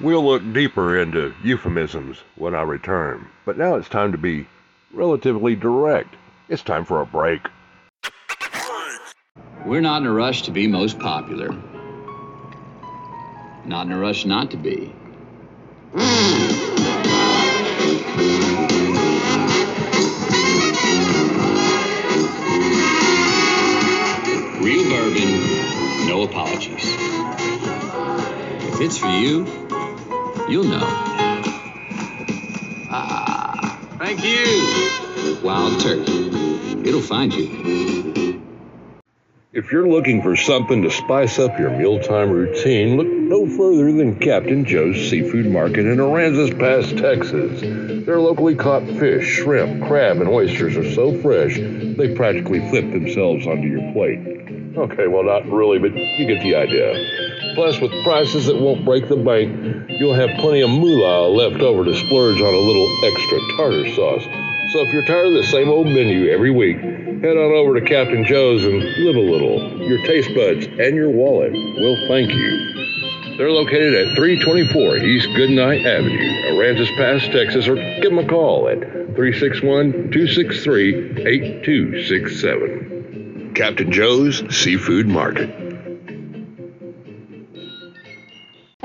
We'll 0.00 0.24
look 0.24 0.52
deeper 0.52 0.96
into 0.96 1.34
euphemisms 1.42 2.18
when 2.36 2.54
I 2.54 2.62
return, 2.62 3.26
but 3.44 3.58
now 3.58 3.74
it's 3.74 3.88
time 3.88 4.12
to 4.12 4.18
be 4.18 4.46
relatively 4.92 5.56
direct. 5.56 6.14
It's 6.48 6.62
time 6.62 6.84
for 6.84 7.00
a 7.00 7.06
break. 7.06 7.40
We're 9.66 9.80
not 9.80 10.02
in 10.02 10.06
a 10.06 10.12
rush 10.12 10.42
to 10.42 10.52
be 10.52 10.68
most 10.68 11.00
popular. 11.00 11.48
Not 13.64 13.86
in 13.86 13.92
a 13.92 13.98
rush 13.98 14.24
not 14.24 14.52
to 14.52 14.56
be. 14.56 14.94
Real 24.62 24.84
bourbon, 24.88 26.06
no 26.06 26.22
apologies. 26.22 26.84
If 28.74 28.80
it's 28.80 28.96
for 28.96 29.08
you, 29.08 29.67
you'll 30.48 30.64
know. 30.64 30.86
Ah, 32.90 33.78
thank 33.98 34.24
you. 34.24 35.38
Wild 35.42 35.80
turkey. 35.80 36.28
It'll 36.88 37.02
find 37.02 37.32
you. 37.32 38.42
If 39.52 39.72
you're 39.72 39.88
looking 39.88 40.22
for 40.22 40.36
something 40.36 40.82
to 40.82 40.90
spice 40.90 41.38
up 41.38 41.58
your 41.58 41.70
mealtime 41.70 42.30
routine, 42.30 42.96
look 42.96 43.08
no 43.08 43.46
further 43.46 43.92
than 43.92 44.18
Captain 44.20 44.64
Joe's 44.64 45.10
Seafood 45.10 45.46
Market 45.46 45.86
in 45.86 45.98
Aransas 45.98 46.56
Pass, 46.58 46.92
Texas. 46.92 47.60
Their 48.06 48.20
locally 48.20 48.54
caught 48.54 48.86
fish, 48.86 49.26
shrimp, 49.26 49.84
crab, 49.86 50.18
and 50.18 50.28
oysters 50.28 50.76
are 50.76 50.90
so 50.92 51.20
fresh 51.20 51.56
they 51.56 52.14
practically 52.14 52.60
flip 52.70 52.90
themselves 52.90 53.46
onto 53.46 53.66
your 53.66 53.92
plate. 53.92 54.76
Okay, 54.76 55.08
well, 55.08 55.24
not 55.24 55.44
really, 55.46 55.78
but 55.78 55.92
you 55.94 56.26
get 56.26 56.42
the 56.42 56.54
idea. 56.54 57.27
Plus, 57.54 57.80
with 57.80 57.90
prices 58.04 58.46
that 58.46 58.60
won't 58.60 58.84
break 58.84 59.08
the 59.08 59.16
bank, 59.16 59.88
you'll 59.88 60.14
have 60.14 60.30
plenty 60.38 60.60
of 60.60 60.70
moolah 60.70 61.28
left 61.28 61.62
over 61.62 61.84
to 61.84 61.94
splurge 61.94 62.40
on 62.40 62.54
a 62.54 62.58
little 62.58 62.88
extra 63.04 63.38
tartar 63.56 63.88
sauce. 63.94 64.22
So 64.72 64.80
if 64.80 64.92
you're 64.92 65.06
tired 65.06 65.28
of 65.28 65.34
the 65.34 65.44
same 65.44 65.68
old 65.68 65.86
menu 65.86 66.30
every 66.30 66.50
week, 66.50 66.76
head 66.76 67.36
on 67.36 67.52
over 67.52 67.80
to 67.80 67.86
Captain 67.86 68.24
Joe's 68.24 68.64
and 68.64 68.80
live 68.80 69.16
a 69.16 69.20
little. 69.20 69.80
Your 69.80 70.04
taste 70.06 70.34
buds 70.34 70.66
and 70.66 70.94
your 70.94 71.10
wallet 71.10 71.52
will 71.52 72.08
thank 72.08 72.30
you. 72.30 72.74
They're 73.38 73.50
located 73.50 73.94
at 73.94 74.16
324 74.16 74.98
East 74.98 75.28
Goodnight 75.36 75.86
Avenue, 75.86 76.52
Aransas 76.52 76.94
Pass, 76.96 77.22
Texas, 77.32 77.68
or 77.68 77.76
give 77.76 78.10
them 78.10 78.18
a 78.18 78.26
call 78.26 78.68
at 78.68 78.80
361 78.80 80.10
263 80.10 81.22
8267. 81.24 83.52
Captain 83.54 83.90
Joe's 83.90 84.42
Seafood 84.54 85.06
Market. 85.06 85.67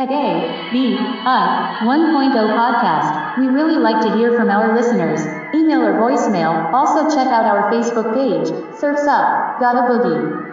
At 0.03 0.11
A, 0.11 0.69
B, 0.69 0.97
I, 0.99 1.79
1.0 1.83 2.35
podcast, 2.35 3.37
we 3.39 3.47
really 3.47 3.77
like 3.77 4.01
to 4.01 4.13
hear 4.17 4.35
from 4.35 4.49
our 4.49 4.75
listeners. 4.75 5.21
Email 5.55 5.81
or 5.81 5.93
voicemail. 5.93 6.73
Also 6.73 7.07
check 7.15 7.27
out 7.27 7.45
our 7.45 7.71
Facebook 7.71 8.13
page. 8.13 8.47
Surfs 8.77 9.07
Up, 9.07 9.61
Got 9.61 9.77
a 9.77 9.87
Boogie. 9.87 10.52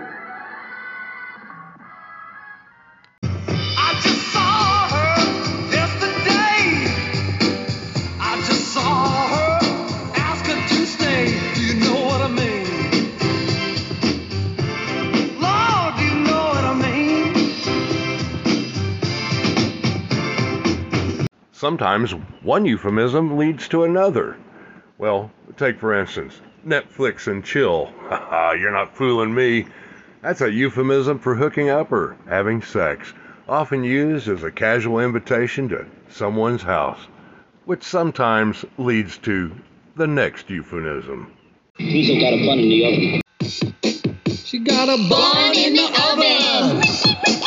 Sometimes 21.61 22.13
one 22.41 22.65
euphemism 22.65 23.37
leads 23.37 23.69
to 23.69 23.85
another. 23.85 24.35
Well, 24.97 25.31
take 25.59 25.79
for 25.79 25.93
instance, 25.93 26.41
Netflix 26.67 27.27
and 27.27 27.45
chill. 27.45 27.93
Haha, 28.09 28.53
you're 28.53 28.73
not 28.73 28.97
fooling 28.97 29.35
me. 29.35 29.67
That's 30.23 30.41
a 30.41 30.51
euphemism 30.51 31.19
for 31.19 31.35
hooking 31.35 31.69
up 31.69 31.93
or 31.93 32.17
having 32.27 32.63
sex, 32.63 33.13
often 33.47 33.85
used 33.85 34.27
as 34.27 34.43
a 34.43 34.51
casual 34.51 35.01
invitation 35.01 35.69
to 35.69 35.85
someone's 36.09 36.63
house, 36.63 37.09
which 37.67 37.83
sometimes 37.83 38.65
leads 38.79 39.19
to 39.19 39.53
the 39.97 40.07
next 40.07 40.49
euphemism. 40.49 41.31
Who's 41.77 42.09
got 42.09 42.33
a 42.33 42.47
bun 42.47 42.59
in 42.59 42.71
the 42.71 42.87
oven? 42.87 43.21
She 44.35 44.61
got 44.61 44.89
a 44.89 44.97
bun 45.11 45.55
in 45.55 45.75
the 45.75 45.89
oven. 46.09 47.40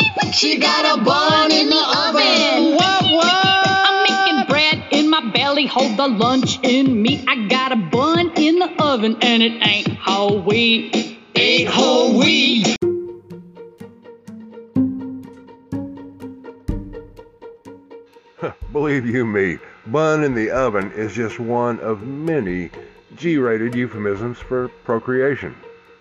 The 5.98 6.08
lunch 6.08 6.60
in 6.64 7.02
me. 7.02 7.24
I 7.28 7.48
got 7.48 7.72
a 7.72 7.76
bun 7.76 8.32
in 8.36 8.60
the 8.60 8.72
oven 8.82 9.18
and 9.22 9.44
it 9.44 9.66
ain't 9.66 9.98
whole 9.98 10.42
wheat. 10.42 11.20
Ain't 11.36 11.70
whole 11.70 12.18
wheat. 12.18 12.76
Believe 18.72 19.06
you 19.06 19.26
me, 19.26 19.60
bun 19.88 20.24
in 20.24 20.34
the 20.34 20.50
oven 20.50 20.92
is 20.94 21.14
just 21.14 21.40
one 21.40 21.80
of 21.80 22.02
many 22.02 22.72
G 23.16 23.38
rated 23.38 23.76
euphemisms 23.76 24.40
for 24.40 24.70
procreation. 24.84 25.56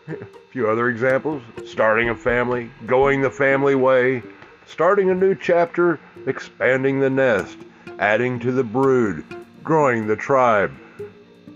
A 0.09 0.17
few 0.51 0.69
other 0.69 0.89
examples 0.89 1.43
starting 1.67 2.09
a 2.09 2.17
family, 2.17 2.71
going 2.87 3.21
the 3.21 3.31
family 3.31 3.75
way, 3.75 4.23
starting 4.67 5.11
a 5.11 5.15
new 5.15 5.35
chapter, 5.35 6.01
expanding 6.27 7.01
the 7.01 7.11
nest, 7.11 7.59
adding 7.99 8.41
to 8.41 8.51
the 8.53 8.65
brood, 8.65 9.25
growing 9.63 10.07
the 10.07 10.17
tribe, 10.17 10.73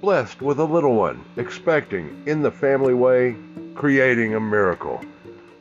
blessed 0.00 0.40
with 0.40 0.58
a 0.58 0.64
little 0.64 0.94
one, 0.94 1.24
expecting 1.36 2.22
in 2.26 2.42
the 2.42 2.50
family 2.50 2.94
way, 2.94 3.34
creating 3.74 4.34
a 4.34 4.40
miracle. 4.40 5.00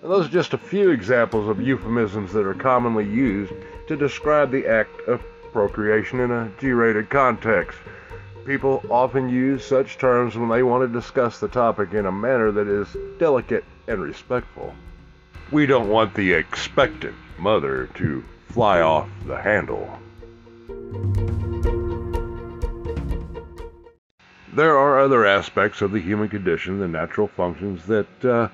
And 0.01 0.11
those 0.11 0.27
are 0.27 0.31
just 0.31 0.53
a 0.53 0.57
few 0.57 0.91
examples 0.91 1.49
of 1.49 1.59
euphemisms 1.59 2.31
that 2.33 2.45
are 2.45 2.53
commonly 2.53 3.05
used 3.05 3.53
to 3.87 3.95
describe 3.95 4.51
the 4.51 4.67
act 4.67 5.01
of 5.07 5.23
procreation 5.51 6.19
in 6.19 6.31
a 6.31 6.51
G 6.59 6.71
rated 6.71 7.09
context. 7.09 7.77
People 8.45 8.83
often 8.91 9.29
use 9.29 9.65
such 9.65 9.97
terms 9.97 10.37
when 10.37 10.49
they 10.49 10.61
want 10.61 10.83
to 10.83 10.99
discuss 10.99 11.39
the 11.39 11.47
topic 11.47 11.93
in 11.93 12.05
a 12.05 12.11
manner 12.11 12.51
that 12.51 12.67
is 12.67 12.95
delicate 13.17 13.65
and 13.87 13.99
respectful. 13.99 14.75
We 15.51 15.65
don't 15.65 15.89
want 15.89 16.13
the 16.13 16.33
expectant 16.33 17.15
mother 17.39 17.87
to 17.95 18.23
fly 18.49 18.81
off 18.81 19.09
the 19.25 19.41
handle. 19.41 19.99
There 24.55 24.77
are 24.77 25.01
other 25.01 25.25
aspects 25.25 25.81
of 25.81 25.91
the 25.91 25.99
human 25.99 26.29
condition, 26.29 26.79
the 26.79 26.87
natural 26.87 27.27
functions, 27.27 27.85
that 27.87 28.23
uh, 28.23 28.47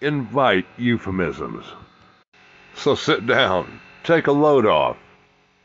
invite 0.00 0.66
euphemisms. 0.78 1.64
So 2.76 2.94
sit 2.94 3.26
down, 3.26 3.80
take 4.04 4.28
a 4.28 4.32
load 4.32 4.66
off. 4.66 4.96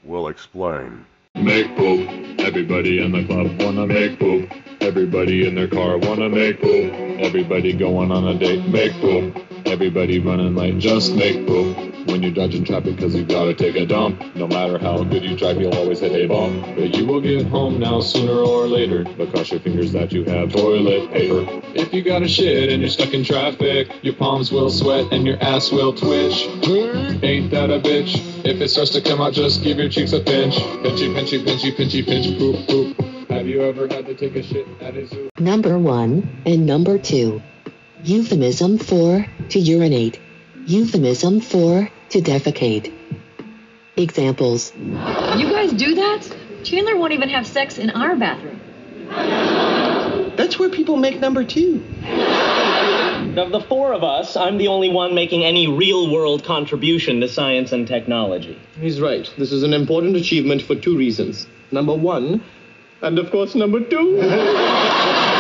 We'll 0.04 0.30
explain. 0.30 1.06
Make 1.36 1.76
poop. 1.78 2.10
Everybody 2.40 3.04
in 3.04 3.12
the 3.12 3.24
club 3.26 3.62
wanna 3.62 3.86
make 3.86 4.18
poop. 4.18 4.52
Everybody 4.82 5.48
in 5.48 5.54
their 5.54 5.68
car 5.68 6.00
wanna 6.00 6.30
make 6.30 6.60
poop. 6.60 6.92
Everybody 7.20 7.74
going 7.74 8.12
on 8.12 8.28
a 8.28 8.34
date, 8.34 8.68
make 8.68 8.94
poop. 8.94 9.38
Everybody 9.68 10.18
running 10.20 10.56
late, 10.56 10.80
just 10.80 11.14
make 11.14 11.46
poop. 11.46 11.87
When 12.08 12.24
you're 12.24 12.32
dodging 12.32 12.64
traffic 12.64 12.98
cause 12.98 13.14
you 13.14 13.26
gotta 13.26 13.54
take 13.54 13.76
a 13.76 13.86
dump. 13.86 14.36
No 14.36 14.48
matter 14.48 14.78
how 14.78 15.04
good 15.04 15.24
you 15.24 15.36
drive, 15.38 15.60
you'll 15.60 15.76
always 15.76 16.00
hit 16.00 16.14
a 16.14 16.28
bump. 16.28 16.66
But 16.76 16.96
you 16.96 17.06
will 17.06 17.22
get 17.22 17.46
home 17.48 17.80
now 17.80 18.00
sooner 18.00 18.32
or 18.32 18.66
later. 18.68 19.04
Cross 19.04 19.52
your 19.52 19.60
fingers 19.60 19.92
that 19.92 20.12
you 20.14 20.24
have 20.24 20.54
toilet 20.54 21.12
paper. 21.12 21.46
If 21.76 21.94
you 21.94 22.02
got 22.04 22.24
a 22.24 22.28
shit 22.28 22.72
and 22.72 22.82
you're 22.82 22.90
stuck 22.90 23.14
in 23.14 23.24
traffic, 23.24 23.90
your 24.04 24.14
palms 24.16 24.52
will 24.52 24.70
sweat 24.70 25.12
and 25.12 25.28
your 25.28 25.38
ass 25.44 25.72
will 25.72 25.94
twitch. 25.94 26.48
Ain't 27.24 27.52
that 27.52 27.70
a 27.70 27.80
bitch? 27.80 28.16
If 28.46 28.62
it 28.62 28.70
starts 28.70 28.92
to 28.92 29.02
come 29.02 29.20
out, 29.20 29.34
just 29.34 29.62
give 29.62 29.78
your 29.78 29.90
cheeks 29.90 30.14
a 30.14 30.22
pinch. 30.22 30.56
Pinchy, 30.56 31.14
pinchy, 31.14 31.44
pinchy, 31.44 31.76
pinchy, 31.76 32.06
pinch, 32.06 32.38
poop, 32.40 32.68
poop. 32.68 33.30
Have 33.30 33.48
you 33.48 33.62
ever 33.64 33.88
had 33.88 34.06
to 34.06 34.16
take 34.16 34.36
a 34.36 34.44
shit 34.44 34.66
at 34.82 34.96
a 34.96 35.06
zoo? 35.06 35.30
Number 35.38 35.78
one 35.78 36.42
and 36.46 36.66
number 36.66 36.98
two. 36.98 37.42
Euphemism 38.04 38.78
for 38.78 39.26
to 39.50 39.60
urinate. 39.60 40.20
Euphemism 40.66 41.42
for 41.42 41.90
to 42.10 42.22
defecate. 42.22 42.94
Examples. 43.96 44.74
You 44.76 45.50
guys 45.50 45.74
do 45.74 45.96
that? 45.96 46.36
Chandler 46.64 46.98
won't 46.98 47.14
even 47.14 47.30
have 47.30 47.48
sex 47.48 47.78
in 47.78 47.90
our 47.90 48.16
bathroom. 48.16 48.60
That's 50.36 50.60
where 50.60 50.70
people 50.70 50.98
make 50.98 51.20
number 51.20 51.44
two. 51.44 51.84
Of 53.38 53.52
the 53.52 53.60
four 53.68 53.94
of 53.94 54.04
us, 54.04 54.36
I'm 54.36 54.58
the 54.58 54.68
only 54.68 54.90
one 54.90 55.14
making 55.16 55.44
any 55.44 55.68
real 55.68 56.12
world 56.12 56.44
contribution 56.44 57.22
to 57.22 57.28
science 57.28 57.72
and 57.72 57.88
technology. 57.88 58.60
He's 58.80 59.00
right. 59.02 59.32
This 59.38 59.52
is 59.52 59.64
an 59.64 59.74
important 59.74 60.16
achievement 60.16 60.62
for 60.62 60.76
two 60.76 60.98
reasons. 60.98 61.48
Number 61.72 61.94
one, 61.94 62.44
and 63.02 63.20
of 63.20 63.32
course, 63.32 63.56
number 63.56 63.80
two. 63.80 64.20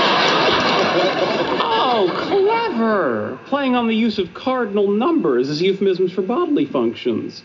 Oh, 1.99 2.07
clever! 2.77 3.39
Playing 3.47 3.75
on 3.75 3.87
the 3.87 3.95
use 3.95 4.19
of 4.19 4.33
cardinal 4.33 4.89
numbers 4.89 5.49
as 5.49 5.61
euphemisms 5.61 6.11
for 6.11 6.21
bodily 6.21 6.65
functions. 6.65 7.43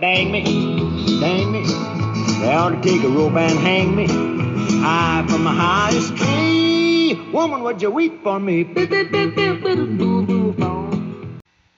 Dang 0.00 0.30
me, 0.30 0.44
dang 1.20 1.50
me. 1.52 1.64
They 2.40 2.54
ought 2.54 2.70
to 2.70 2.80
take 2.80 3.02
a 3.02 3.08
rope 3.08 3.34
and 3.34 3.58
hang 3.58 3.96
me. 3.96 4.06
High 4.80 5.26
from 5.28 5.44
the 5.44 5.50
highest 5.50 6.16
tree. 6.16 7.14
Woman, 7.32 7.62
would 7.62 7.82
you 7.82 7.90
weep 7.90 8.22
for 8.22 8.38
me? 8.38 8.64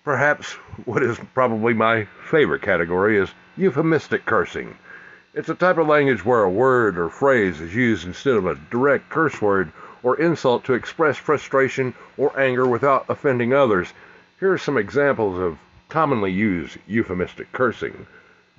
Perhaps 0.04 0.52
what 0.84 1.02
is 1.02 1.18
probably 1.34 1.72
my 1.72 2.06
favorite 2.28 2.62
category 2.62 3.18
is 3.18 3.30
euphemistic 3.56 4.26
cursing. 4.26 4.76
It's 5.32 5.48
a 5.48 5.54
type 5.54 5.78
of 5.78 5.86
language 5.86 6.24
where 6.24 6.42
a 6.42 6.50
word 6.50 6.98
or 6.98 7.08
phrase 7.08 7.60
is 7.60 7.74
used 7.74 8.06
instead 8.06 8.34
of 8.34 8.46
a 8.46 8.56
direct 8.70 9.08
curse 9.08 9.40
word 9.40 9.72
or 10.02 10.18
insult 10.20 10.64
to 10.64 10.74
express 10.74 11.16
frustration 11.16 11.94
or 12.16 12.38
anger 12.38 12.66
without 12.66 13.04
offending 13.08 13.52
others. 13.52 13.92
Here 14.38 14.52
are 14.52 14.58
some 14.58 14.78
examples 14.78 15.38
of 15.38 15.58
commonly 15.88 16.32
used 16.32 16.78
euphemistic 16.86 17.52
cursing. 17.52 18.06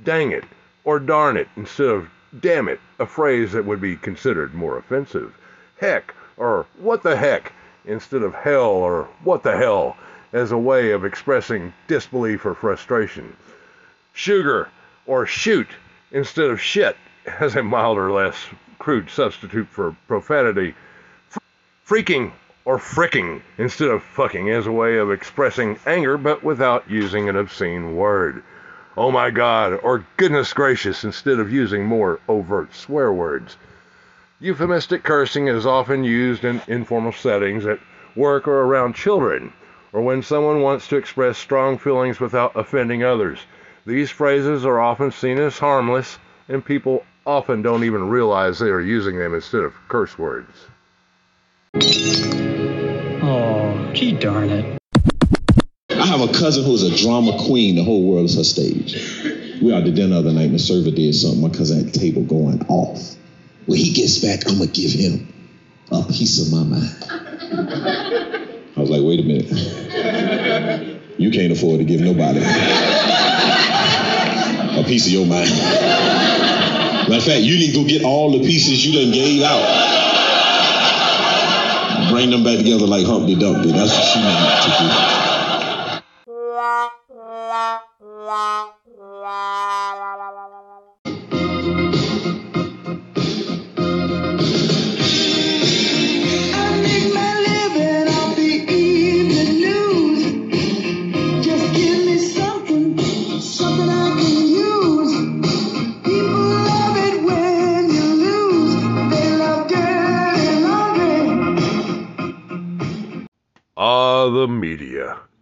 Dang 0.03 0.31
it 0.31 0.43
or 0.83 0.99
darn 0.99 1.37
it 1.37 1.47
instead 1.55 1.87
of 1.87 2.09
damn 2.39 2.67
it, 2.67 2.79
a 2.99 3.05
phrase 3.05 3.51
that 3.51 3.65
would 3.65 3.81
be 3.81 3.95
considered 3.95 4.53
more 4.53 4.77
offensive. 4.77 5.33
Heck 5.79 6.13
or 6.37 6.65
what 6.77 7.03
the 7.03 7.15
heck 7.15 7.53
instead 7.85 8.23
of 8.23 8.33
hell 8.33 8.69
or 8.69 9.07
what 9.23 9.43
the 9.43 9.57
hell 9.57 9.97
as 10.33 10.51
a 10.51 10.57
way 10.57 10.91
of 10.91 11.03
expressing 11.03 11.73
disbelief 11.87 12.45
or 12.45 12.53
frustration. 12.53 13.35
Sugar 14.13 14.69
or 15.05 15.25
shoot 15.25 15.67
instead 16.11 16.49
of 16.49 16.61
shit 16.61 16.95
as 17.39 17.55
a 17.55 17.63
milder, 17.63 18.11
less 18.11 18.35
crude 18.79 19.09
substitute 19.09 19.67
for 19.67 19.95
profanity. 20.07 20.73
Freaking 21.87 22.31
or 22.63 22.77
fricking 22.77 23.41
instead 23.57 23.89
of 23.89 24.03
fucking 24.03 24.49
as 24.49 24.67
a 24.67 24.71
way 24.71 24.97
of 24.97 25.11
expressing 25.11 25.79
anger 25.85 26.17
but 26.17 26.43
without 26.43 26.89
using 26.89 27.27
an 27.27 27.35
obscene 27.35 27.95
word. 27.95 28.43
Oh 28.95 29.09
my 29.11 29.31
god, 29.31 29.79
or 29.81 30.05
goodness 30.17 30.53
gracious 30.53 31.03
instead 31.03 31.39
of 31.39 31.51
using 31.51 31.85
more 31.85 32.19
overt 32.27 32.73
swear 32.73 33.11
words. 33.11 33.57
Euphemistic 34.39 35.03
cursing 35.03 35.47
is 35.47 35.65
often 35.65 36.03
used 36.03 36.45
in 36.45 36.61
informal 36.67 37.11
settings 37.11 37.65
at 37.65 37.79
work 38.15 38.47
or 38.47 38.61
around 38.61 38.93
children, 38.93 39.53
or 39.93 40.01
when 40.01 40.21
someone 40.21 40.61
wants 40.61 40.87
to 40.87 40.97
express 40.97 41.37
strong 41.37 41.77
feelings 41.77 42.19
without 42.19 42.55
offending 42.55 43.03
others. 43.03 43.39
These 43.85 44.11
phrases 44.11 44.65
are 44.65 44.79
often 44.79 45.11
seen 45.11 45.39
as 45.39 45.57
harmless, 45.57 46.19
and 46.47 46.63
people 46.63 47.05
often 47.25 47.61
don't 47.61 47.83
even 47.83 48.09
realize 48.09 48.59
they 48.59 48.69
are 48.69 48.81
using 48.81 49.17
them 49.17 49.33
instead 49.33 49.63
of 49.63 49.73
curse 49.87 50.17
words. 50.17 50.67
Oh, 53.23 53.91
gee 53.93 54.11
darn 54.11 54.49
it. 54.49 54.77
I 55.89 56.05
have 56.05 56.19
a 56.21 56.33
cousin 56.33 56.65
who's 56.65 56.83
a 56.83 56.93
drama 56.97 57.37
queen. 57.45 57.75
The 57.75 57.83
whole 57.83 58.03
world 58.03 58.25
is 58.25 58.35
her 58.35 58.43
stage. 58.43 58.93
We 59.61 59.73
out 59.73 59.85
to 59.85 59.91
dinner 59.91 60.15
the 60.15 60.19
other 60.19 60.33
night 60.33 60.47
and 60.47 60.55
the 60.55 60.59
server 60.59 60.91
did 60.91 61.15
something. 61.15 61.39
My 61.41 61.49
cousin 61.49 61.77
had 61.77 61.93
the 61.93 61.99
table 61.99 62.23
going 62.23 62.65
off. 62.67 63.15
When 63.67 63.77
he 63.77 63.93
gets 63.93 64.17
back, 64.19 64.41
I'm 64.49 64.59
to 64.59 64.67
give 64.67 64.91
him 64.91 65.31
a 65.91 66.03
piece 66.03 66.41
of 66.41 66.51
my 66.51 66.63
mind. 66.63 66.95
I 68.75 68.79
was 68.79 68.89
like, 68.89 69.01
wait 69.03 69.19
a 69.19 69.23
minute. 69.23 69.49
You 71.17 71.31
can't 71.31 71.53
afford 71.53 71.79
to 71.79 71.85
give 71.85 72.01
nobody 72.01 72.39
a 74.79 74.83
piece 74.85 75.05
of 75.05 75.13
your 75.13 75.25
mind. 75.25 75.51
Matter 75.51 77.15
of 77.15 77.23
fact, 77.23 77.41
you 77.41 77.57
need 77.57 77.73
to 77.73 77.81
go 77.81 77.87
get 77.87 78.03
all 78.03 78.31
the 78.31 78.39
pieces 78.39 78.85
you 78.85 78.93
done 78.99 79.11
gave 79.13 79.41
out. 79.43 79.90
Bring 82.11 82.29
them 82.29 82.43
back 82.43 82.57
together 82.57 82.85
like 82.85 83.05
Humpty 83.05 83.35
Dumpty. 83.35 83.71
That's 83.71 83.93
what 83.95 84.03
she 84.03 84.19
needs 84.19 84.65
to 84.65 84.71
do. 84.83 84.87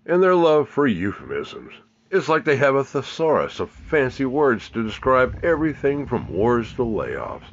And 0.09 0.23
their 0.23 0.33
love 0.33 0.67
for 0.67 0.87
euphemisms. 0.87 1.71
It's 2.09 2.27
like 2.27 2.43
they 2.43 2.55
have 2.55 2.73
a 2.73 2.83
thesaurus 2.83 3.59
of 3.59 3.69
fancy 3.69 4.25
words 4.25 4.67
to 4.71 4.83
describe 4.83 5.37
everything 5.43 6.07
from 6.07 6.27
wars 6.27 6.73
to 6.73 6.81
layoffs. 6.81 7.43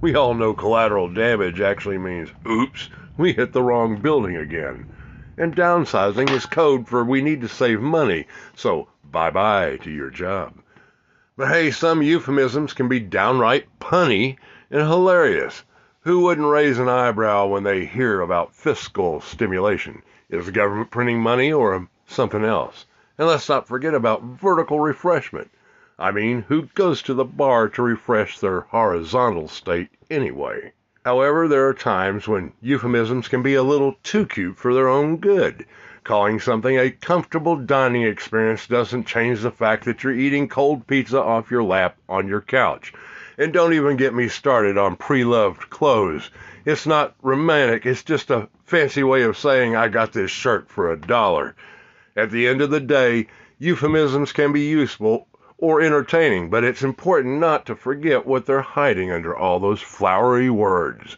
We 0.00 0.16
all 0.16 0.34
know 0.34 0.52
collateral 0.52 1.08
damage 1.08 1.60
actually 1.60 1.98
means, 1.98 2.30
oops, 2.44 2.90
we 3.16 3.34
hit 3.34 3.52
the 3.52 3.62
wrong 3.62 4.00
building 4.00 4.36
again. 4.36 4.86
And 5.38 5.54
downsizing 5.54 6.28
is 6.30 6.44
code 6.44 6.88
for 6.88 7.04
we 7.04 7.22
need 7.22 7.40
to 7.42 7.48
save 7.48 7.80
money, 7.80 8.26
so 8.56 8.88
bye 9.04 9.30
bye 9.30 9.76
to 9.82 9.90
your 9.90 10.10
job. 10.10 10.54
But 11.36 11.50
hey, 11.50 11.70
some 11.70 12.02
euphemisms 12.02 12.72
can 12.72 12.88
be 12.88 12.98
downright 12.98 13.68
punny 13.78 14.38
and 14.72 14.82
hilarious. 14.82 15.62
Who 16.00 16.22
wouldn't 16.22 16.48
raise 16.48 16.80
an 16.80 16.88
eyebrow 16.88 17.46
when 17.46 17.62
they 17.62 17.84
hear 17.84 18.20
about 18.20 18.56
fiscal 18.56 19.20
stimulation? 19.20 20.02
Is 20.32 20.46
the 20.46 20.52
government 20.52 20.90
printing 20.90 21.20
money 21.20 21.52
or 21.52 21.88
something 22.06 22.42
else? 22.42 22.86
And 23.18 23.28
let's 23.28 23.50
not 23.50 23.68
forget 23.68 23.92
about 23.92 24.22
vertical 24.22 24.80
refreshment. 24.80 25.50
I 25.98 26.10
mean, 26.10 26.46
who 26.48 26.62
goes 26.74 27.02
to 27.02 27.12
the 27.12 27.26
bar 27.26 27.68
to 27.68 27.82
refresh 27.82 28.38
their 28.38 28.62
horizontal 28.62 29.48
state 29.48 29.90
anyway? 30.10 30.72
However, 31.04 31.48
there 31.48 31.68
are 31.68 31.74
times 31.74 32.26
when 32.26 32.54
euphemisms 32.62 33.28
can 33.28 33.42
be 33.42 33.54
a 33.54 33.62
little 33.62 33.96
too 34.02 34.24
cute 34.24 34.56
for 34.56 34.72
their 34.72 34.88
own 34.88 35.18
good. 35.18 35.66
Calling 36.02 36.40
something 36.40 36.78
a 36.78 36.90
comfortable 36.90 37.56
dining 37.56 38.04
experience 38.04 38.66
doesn't 38.66 39.04
change 39.04 39.42
the 39.42 39.50
fact 39.50 39.84
that 39.84 40.02
you're 40.02 40.14
eating 40.14 40.48
cold 40.48 40.86
pizza 40.86 41.20
off 41.20 41.50
your 41.50 41.62
lap 41.62 41.98
on 42.08 42.26
your 42.26 42.40
couch. 42.40 42.94
And 43.38 43.52
don't 43.52 43.72
even 43.72 43.96
get 43.96 44.12
me 44.14 44.28
started 44.28 44.76
on 44.76 44.96
pre-loved 44.96 45.70
clothes. 45.70 46.30
It's 46.64 46.86
not 46.86 47.14
romantic, 47.22 47.86
it's 47.86 48.02
just 48.02 48.30
a 48.30 48.48
fancy 48.64 49.02
way 49.02 49.22
of 49.22 49.38
saying 49.38 49.74
I 49.74 49.88
got 49.88 50.12
this 50.12 50.30
shirt 50.30 50.68
for 50.68 50.90
a 50.92 51.00
dollar. 51.00 51.54
At 52.14 52.30
the 52.30 52.46
end 52.46 52.60
of 52.60 52.70
the 52.70 52.80
day, 52.80 53.28
euphemisms 53.58 54.32
can 54.32 54.52
be 54.52 54.62
useful 54.62 55.28
or 55.56 55.80
entertaining, 55.80 56.50
but 56.50 56.64
it's 56.64 56.82
important 56.82 57.38
not 57.38 57.64
to 57.66 57.76
forget 57.76 58.26
what 58.26 58.44
they're 58.44 58.60
hiding 58.60 59.10
under 59.10 59.34
all 59.34 59.60
those 59.60 59.80
flowery 59.80 60.50
words. 60.50 61.16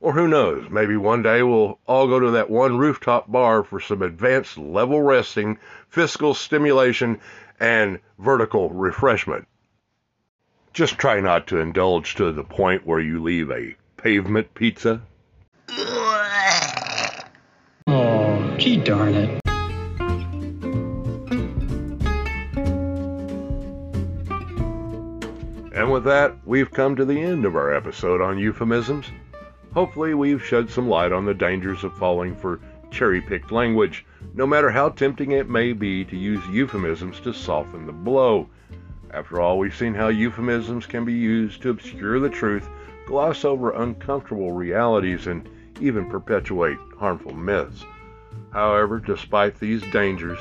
Or 0.00 0.12
who 0.12 0.28
knows, 0.28 0.68
maybe 0.68 0.98
one 0.98 1.22
day 1.22 1.42
we'll 1.42 1.78
all 1.86 2.08
go 2.08 2.20
to 2.20 2.32
that 2.32 2.50
one 2.50 2.76
rooftop 2.76 3.32
bar 3.32 3.64
for 3.64 3.80
some 3.80 4.02
advanced 4.02 4.58
level 4.58 5.00
resting, 5.00 5.58
fiscal 5.88 6.34
stimulation, 6.34 7.20
and 7.58 8.00
vertical 8.18 8.68
refreshment. 8.68 9.46
Just 10.74 10.98
try 10.98 11.20
not 11.20 11.46
to 11.46 11.58
indulge 11.58 12.16
to 12.16 12.32
the 12.32 12.42
point 12.42 12.84
where 12.84 12.98
you 12.98 13.22
leave 13.22 13.48
a 13.48 13.76
pavement 13.96 14.52
pizza. 14.54 15.02
Oh, 17.86 18.56
gee 18.58 18.78
darn 18.78 19.14
it. 19.14 19.40
And 25.72 25.92
with 25.92 26.02
that, 26.02 26.36
we've 26.44 26.72
come 26.72 26.96
to 26.96 27.04
the 27.04 27.20
end 27.20 27.44
of 27.44 27.54
our 27.54 27.72
episode 27.72 28.20
on 28.20 28.36
euphemisms. 28.36 29.06
Hopefully, 29.74 30.14
we've 30.14 30.44
shed 30.44 30.68
some 30.68 30.88
light 30.88 31.12
on 31.12 31.24
the 31.24 31.34
dangers 31.34 31.84
of 31.84 31.96
falling 31.96 32.34
for 32.34 32.58
cherry 32.90 33.20
picked 33.20 33.52
language, 33.52 34.04
no 34.34 34.44
matter 34.44 34.70
how 34.70 34.88
tempting 34.88 35.30
it 35.30 35.48
may 35.48 35.72
be 35.72 36.04
to 36.04 36.16
use 36.16 36.44
euphemisms 36.48 37.20
to 37.20 37.32
soften 37.32 37.86
the 37.86 37.92
blow. 37.92 38.48
After 39.14 39.40
all, 39.40 39.60
we've 39.60 39.76
seen 39.76 39.94
how 39.94 40.08
euphemisms 40.08 40.86
can 40.86 41.04
be 41.04 41.12
used 41.12 41.62
to 41.62 41.70
obscure 41.70 42.18
the 42.18 42.28
truth, 42.28 42.68
gloss 43.06 43.44
over 43.44 43.70
uncomfortable 43.70 44.50
realities, 44.50 45.28
and 45.28 45.48
even 45.80 46.10
perpetuate 46.10 46.78
harmful 46.98 47.32
myths. 47.32 47.84
However, 48.50 48.98
despite 48.98 49.60
these 49.60 49.82
dangers, 49.92 50.38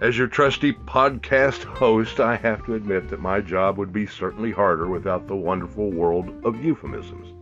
as 0.00 0.16
your 0.16 0.28
trusty 0.28 0.72
podcast 0.72 1.64
host, 1.64 2.20
I 2.20 2.36
have 2.36 2.64
to 2.66 2.74
admit 2.74 3.08
that 3.08 3.20
my 3.20 3.40
job 3.40 3.76
would 3.76 3.92
be 3.92 4.06
certainly 4.06 4.52
harder 4.52 4.86
without 4.86 5.26
the 5.26 5.34
wonderful 5.34 5.90
world 5.90 6.32
of 6.44 6.64
euphemisms. 6.64 7.34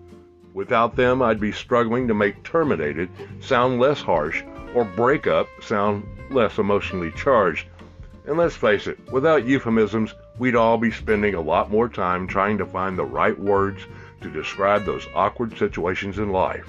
Without 0.54 0.96
them, 0.96 1.20
I'd 1.20 1.40
be 1.40 1.52
struggling 1.52 2.08
to 2.08 2.14
make 2.14 2.42
terminated 2.42 3.10
sound 3.38 3.80
less 3.80 4.00
harsh 4.00 4.42
or 4.74 4.86
break 4.86 5.26
up 5.26 5.46
sound 5.60 6.06
less 6.30 6.56
emotionally 6.56 7.10
charged. 7.10 7.66
And 8.26 8.38
let's 8.38 8.56
face 8.56 8.86
it, 8.86 8.98
without 9.12 9.46
euphemisms, 9.46 10.14
we'd 10.38 10.56
all 10.56 10.78
be 10.78 10.90
spending 10.90 11.34
a 11.34 11.40
lot 11.40 11.70
more 11.70 11.90
time 11.90 12.26
trying 12.26 12.56
to 12.58 12.66
find 12.66 12.98
the 12.98 13.04
right 13.04 13.38
words 13.38 13.82
to 14.22 14.30
describe 14.30 14.84
those 14.84 15.06
awkward 15.14 15.58
situations 15.58 16.18
in 16.18 16.32
life. 16.32 16.66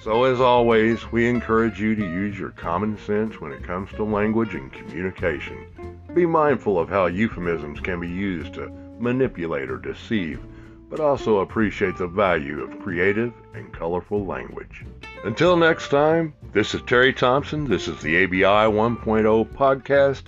So, 0.00 0.24
as 0.24 0.40
always, 0.40 1.12
we 1.12 1.28
encourage 1.28 1.78
you 1.78 1.94
to 1.94 2.02
use 2.02 2.38
your 2.38 2.50
common 2.50 2.96
sense 2.98 3.40
when 3.40 3.52
it 3.52 3.64
comes 3.64 3.90
to 3.92 4.04
language 4.04 4.54
and 4.54 4.72
communication. 4.72 5.66
Be 6.14 6.24
mindful 6.24 6.78
of 6.78 6.88
how 6.88 7.06
euphemisms 7.06 7.80
can 7.80 8.00
be 8.00 8.08
used 8.08 8.54
to 8.54 8.72
manipulate 8.98 9.70
or 9.70 9.76
deceive, 9.76 10.40
but 10.88 11.00
also 11.00 11.40
appreciate 11.40 11.98
the 11.98 12.06
value 12.06 12.62
of 12.62 12.80
creative 12.80 13.34
and 13.54 13.72
colorful 13.74 14.24
language. 14.24 14.86
Until 15.24 15.56
next 15.56 15.90
time, 15.90 16.32
this 16.52 16.74
is 16.74 16.80
Terry 16.82 17.12
Thompson. 17.12 17.68
This 17.68 17.88
is 17.88 18.00
the 18.00 18.24
ABI 18.24 18.72
1.0 18.72 19.52
podcast. 19.52 20.22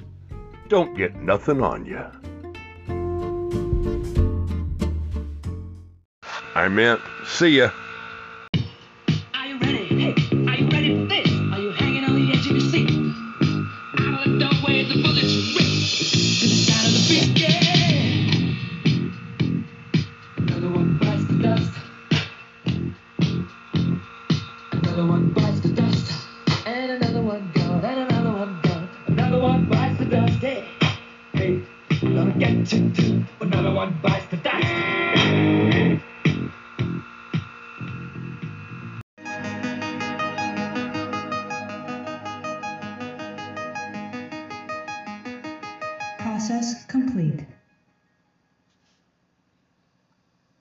Don't 0.70 0.96
get 0.96 1.16
nothing 1.16 1.62
on 1.62 1.84
you. 1.84 2.00
I 6.54 6.68
meant, 6.68 7.00
see 7.26 7.58
ya. 7.58 7.72